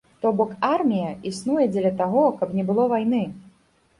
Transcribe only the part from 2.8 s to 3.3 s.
вайны.